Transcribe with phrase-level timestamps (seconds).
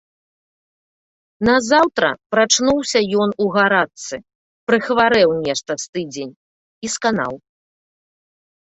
[1.49, 4.15] Назаўтра прачнуўся ён у гарачцы,
[4.71, 6.37] прахварэў нешта з тыдзень
[6.87, 7.33] і сканаў.